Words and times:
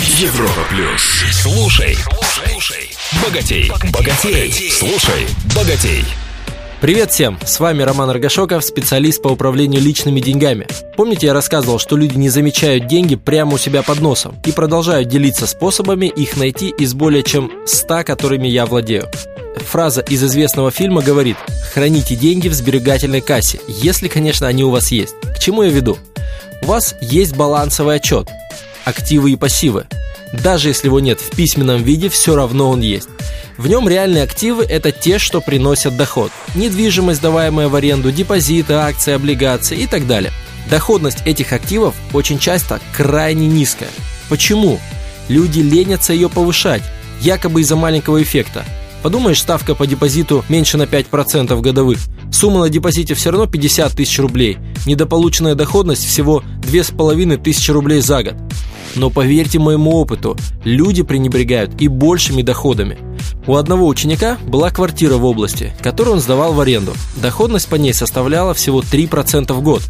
Европа 0.00 0.62
плюс. 0.68 1.22
Слушай, 1.30 1.96
слушай, 2.24 2.90
богатей, 3.24 3.70
богатей, 3.92 4.70
слушай, 4.72 5.26
богатей. 5.54 6.04
Привет 6.80 7.12
всем! 7.12 7.38
С 7.44 7.60
вами 7.60 7.82
Роман 7.82 8.10
Аргашоков, 8.10 8.64
специалист 8.64 9.22
по 9.22 9.28
управлению 9.28 9.80
личными 9.80 10.18
деньгами. 10.18 10.66
Помните, 10.96 11.28
я 11.28 11.32
рассказывал, 11.32 11.78
что 11.78 11.96
люди 11.96 12.16
не 12.16 12.28
замечают 12.28 12.88
деньги 12.88 13.14
прямо 13.14 13.54
у 13.54 13.58
себя 13.58 13.84
под 13.84 14.00
носом 14.00 14.34
и 14.44 14.50
продолжают 14.50 15.08
делиться 15.08 15.46
способами 15.46 16.06
их 16.06 16.36
найти 16.36 16.70
из 16.70 16.92
более 16.92 17.22
чем 17.22 17.52
100, 17.64 18.02
которыми 18.02 18.48
я 18.48 18.66
владею. 18.66 19.08
Фраза 19.70 20.00
из 20.00 20.24
известного 20.24 20.72
фильма 20.72 21.02
говорит 21.02 21.36
«Храните 21.72 22.16
деньги 22.16 22.48
в 22.48 22.54
сберегательной 22.54 23.20
кассе, 23.20 23.60
если, 23.68 24.08
конечно, 24.08 24.48
они 24.48 24.64
у 24.64 24.70
вас 24.70 24.90
есть». 24.90 25.14
К 25.22 25.38
чему 25.38 25.62
я 25.62 25.70
веду? 25.70 25.98
У 26.62 26.66
вас 26.66 26.96
есть 27.00 27.36
балансовый 27.36 27.96
отчет, 27.96 28.28
активы 28.84 29.32
и 29.32 29.36
пассивы. 29.36 29.86
Даже 30.32 30.68
если 30.68 30.88
его 30.88 31.00
нет 31.00 31.20
в 31.20 31.30
письменном 31.30 31.82
виде, 31.82 32.08
все 32.08 32.34
равно 32.34 32.70
он 32.70 32.80
есть. 32.80 33.08
В 33.56 33.68
нем 33.68 33.88
реальные 33.88 34.24
активы– 34.24 34.64
это 34.68 34.90
те, 34.90 35.18
что 35.18 35.40
приносят 35.40 35.96
доход. 35.96 36.32
Недвижимость, 36.54 37.22
даваемая 37.22 37.68
в 37.68 37.74
аренду, 37.76 38.10
депозиты, 38.10 38.74
акции, 38.74 39.12
облигации 39.12 39.78
и 39.78 39.86
так 39.86 40.06
далее. 40.06 40.32
Доходность 40.68 41.18
этих 41.24 41.52
активов 41.52 41.94
очень 42.12 42.38
часто 42.38 42.80
крайне 42.96 43.46
низкая. 43.46 43.90
Почему? 44.28 44.80
Люди 45.28 45.60
ленятся 45.60 46.12
ее 46.12 46.28
повышать, 46.28 46.82
якобы 47.20 47.60
из-за 47.60 47.76
маленького 47.76 48.22
эффекта. 48.22 48.64
Подумаешь, 49.02 49.40
ставка 49.40 49.74
по 49.74 49.86
депозиту 49.86 50.44
меньше 50.48 50.78
на 50.78 50.84
5% 50.84 51.60
годовых. 51.60 51.98
Сумма 52.32 52.60
на 52.60 52.70
депозите 52.70 53.14
все 53.14 53.30
равно 53.30 53.46
50 53.46 53.92
тысяч 53.92 54.18
рублей. 54.18 54.56
Недополученная 54.86 55.54
доходность 55.54 56.06
всего 56.06 56.42
2500 56.62 57.68
рублей 57.68 58.00
за 58.00 58.22
год. 58.22 58.34
Но 58.94 59.10
поверьте 59.10 59.58
моему 59.58 59.92
опыту, 59.92 60.36
люди 60.64 61.02
пренебрегают 61.02 61.80
и 61.80 61.88
большими 61.88 62.42
доходами. 62.42 62.98
У 63.46 63.56
одного 63.56 63.86
ученика 63.86 64.38
была 64.46 64.70
квартира 64.70 65.16
в 65.16 65.24
области, 65.24 65.74
которую 65.82 66.14
он 66.14 66.20
сдавал 66.20 66.52
в 66.52 66.60
аренду. 66.60 66.92
Доходность 67.16 67.68
по 67.68 67.74
ней 67.74 67.92
составляла 67.92 68.54
всего 68.54 68.80
3% 68.80 69.52
в 69.52 69.62
год. 69.62 69.82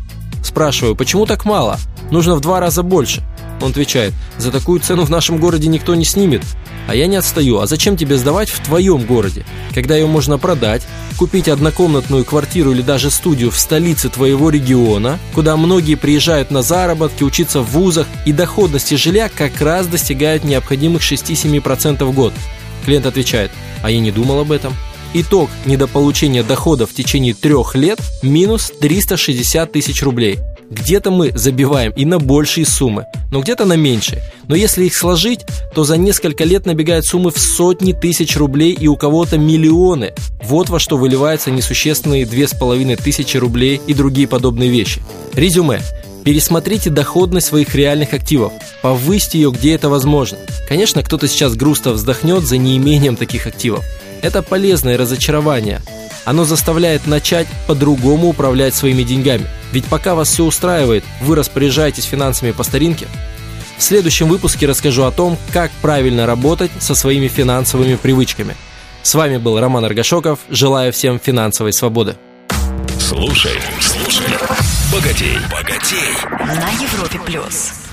Спрашиваю, 0.42 0.96
почему 0.96 1.26
так 1.26 1.44
мало? 1.44 1.78
Нужно 2.10 2.34
в 2.34 2.40
два 2.40 2.60
раза 2.60 2.82
больше. 2.82 3.22
Он 3.64 3.70
отвечает, 3.70 4.12
за 4.36 4.52
такую 4.52 4.80
цену 4.80 5.04
в 5.04 5.10
нашем 5.10 5.38
городе 5.38 5.68
никто 5.68 5.94
не 5.94 6.04
снимет. 6.04 6.42
А 6.86 6.94
я 6.94 7.06
не 7.06 7.16
отстаю, 7.16 7.60
а 7.60 7.66
зачем 7.66 7.96
тебе 7.96 8.18
сдавать 8.18 8.50
в 8.50 8.62
твоем 8.62 9.06
городе, 9.06 9.46
когда 9.72 9.96
ее 9.96 10.06
можно 10.06 10.36
продать, 10.36 10.82
купить 11.16 11.48
однокомнатную 11.48 12.26
квартиру 12.26 12.72
или 12.72 12.82
даже 12.82 13.10
студию 13.10 13.50
в 13.50 13.58
столице 13.58 14.10
твоего 14.10 14.50
региона, 14.50 15.18
куда 15.32 15.56
многие 15.56 15.94
приезжают 15.94 16.50
на 16.50 16.60
заработки, 16.60 17.22
учиться 17.22 17.60
в 17.60 17.70
вузах, 17.70 18.06
и 18.26 18.32
доходности 18.32 18.96
жилья 18.96 19.30
как 19.34 19.58
раз 19.62 19.86
достигают 19.86 20.44
необходимых 20.44 21.00
6-7% 21.00 22.04
в 22.04 22.12
год. 22.12 22.34
Клиент 22.84 23.06
отвечает, 23.06 23.50
а 23.82 23.90
я 23.90 23.98
не 23.98 24.12
думал 24.12 24.40
об 24.40 24.52
этом. 24.52 24.74
Итог 25.14 25.48
недополучения 25.64 26.42
дохода 26.42 26.86
в 26.86 26.92
течение 26.92 27.32
трех 27.32 27.74
лет– 27.74 27.98
минус 28.22 28.70
360 28.78 29.72
тысяч 29.72 30.02
рублей– 30.02 30.38
где-то 30.74 31.10
мы 31.10 31.32
забиваем 31.34 31.92
и 31.92 32.04
на 32.04 32.18
большие 32.18 32.66
суммы, 32.66 33.06
но 33.30 33.40
где-то 33.40 33.64
на 33.64 33.76
меньшие. 33.76 34.22
Но 34.48 34.54
если 34.54 34.84
их 34.84 34.94
сложить, 34.94 35.40
то 35.74 35.84
за 35.84 35.96
несколько 35.96 36.44
лет 36.44 36.66
набегают 36.66 37.06
суммы 37.06 37.30
в 37.30 37.38
сотни 37.38 37.92
тысяч 37.92 38.36
рублей 38.36 38.72
и 38.72 38.86
у 38.86 38.96
кого-то 38.96 39.38
миллионы. 39.38 40.12
Вот 40.42 40.68
во 40.68 40.78
что 40.78 40.96
выливаются 40.96 41.50
несущественные 41.50 42.26
две 42.26 42.46
с 42.46 42.52
половиной 42.52 42.96
тысячи 42.96 43.36
рублей 43.36 43.80
и 43.86 43.94
другие 43.94 44.28
подобные 44.28 44.70
вещи. 44.70 45.00
Резюме. 45.32 45.80
Пересмотрите 46.24 46.88
доходность 46.88 47.48
своих 47.48 47.74
реальных 47.74 48.14
активов, 48.14 48.54
повысьте 48.80 49.38
ее, 49.38 49.52
где 49.52 49.74
это 49.74 49.90
возможно. 49.90 50.38
Конечно, 50.66 51.02
кто-то 51.02 51.28
сейчас 51.28 51.54
грустно 51.54 51.92
вздохнет 51.92 52.44
за 52.44 52.56
неимением 52.56 53.16
таких 53.16 53.46
активов. 53.46 53.84
Это 54.22 54.42
полезное 54.42 54.96
разочарование, 54.96 55.82
оно 56.24 56.44
заставляет 56.44 57.06
начать 57.06 57.46
по-другому 57.66 58.28
управлять 58.28 58.74
своими 58.74 59.02
деньгами. 59.02 59.46
Ведь 59.72 59.84
пока 59.86 60.14
вас 60.14 60.28
все 60.28 60.44
устраивает, 60.44 61.04
вы 61.20 61.36
распоряжаетесь 61.36 62.04
финансами 62.04 62.52
по 62.52 62.62
старинке. 62.62 63.06
В 63.76 63.82
следующем 63.82 64.28
выпуске 64.28 64.66
расскажу 64.66 65.02
о 65.02 65.10
том, 65.10 65.36
как 65.52 65.70
правильно 65.82 66.26
работать 66.26 66.70
со 66.78 66.94
своими 66.94 67.28
финансовыми 67.28 67.96
привычками. 67.96 68.56
С 69.02 69.14
вами 69.14 69.36
был 69.36 69.60
Роман 69.60 69.84
Аргашоков. 69.84 70.38
Желаю 70.48 70.92
всем 70.92 71.18
финансовой 71.18 71.72
свободы. 71.72 72.16
Слушай, 72.98 73.60
слушай, 73.80 74.24
богатей, 74.90 75.38
богатей. 75.50 76.14
На 76.30 76.70
Европе 76.82 77.20
плюс. 77.26 77.83